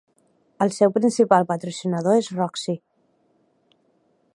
[0.65, 2.79] El seu principal patrocinador és Roxy.